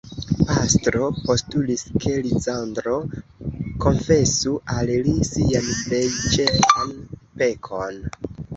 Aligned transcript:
Pastro 0.43 1.01
postulis, 1.25 1.83
ke 2.05 2.13
Lizandro 2.27 2.95
konfesu 3.85 4.55
al 4.79 4.93
li 5.09 5.15
sian 5.31 5.71
plej 5.85 6.03
ĉefan 6.25 6.93
pekon. 7.45 8.05